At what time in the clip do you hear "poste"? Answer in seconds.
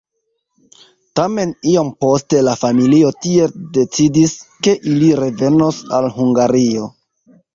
2.05-2.39